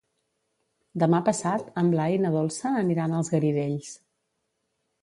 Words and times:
Demà 1.03 1.19
passat 1.27 1.69
en 1.83 1.93
Blai 1.93 2.17
i 2.17 2.23
na 2.25 2.35
Dolça 2.39 2.75
aniran 2.81 3.15
als 3.21 3.31
Garidells. 3.37 3.97